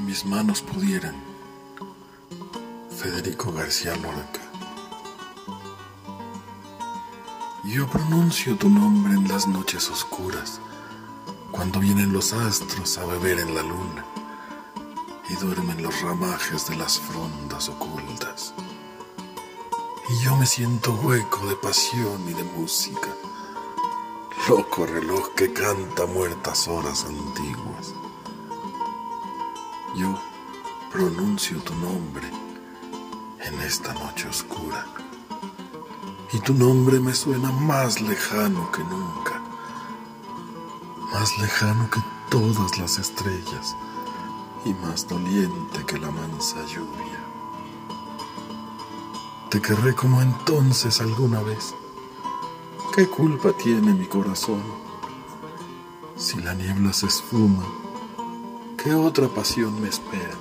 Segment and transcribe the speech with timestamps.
[0.00, 1.14] mis manos pudieran.
[2.90, 4.40] Federico García Lorca.
[7.64, 10.60] Yo pronuncio tu nombre en las noches oscuras,
[11.52, 14.04] cuando vienen los astros a beber en la luna
[15.28, 18.54] y duermen los ramajes de las frondas ocultas.
[20.08, 23.10] Y yo me siento hueco de pasión y de música,
[24.48, 27.94] loco reloj que canta muertas horas antiguas.
[29.96, 30.18] Yo
[30.92, 32.28] pronuncio tu nombre
[33.40, 34.86] en esta noche oscura.
[36.32, 39.40] Y tu nombre me suena más lejano que nunca,
[41.12, 43.74] más lejano que todas las estrellas
[44.64, 47.18] y más doliente que la mansa lluvia.
[49.50, 51.74] Te querré como entonces alguna vez.
[52.94, 54.62] ¿Qué culpa tiene mi corazón?
[56.16, 57.64] Si la niebla se esfuma,
[58.82, 60.34] ¿qué otra pasión me espera?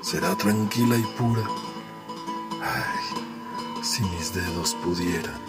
[0.00, 1.42] Será tranquila y pura
[2.62, 5.40] Ay, si mis dedos pudieran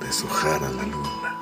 [0.00, 1.40] deshojar a la luna.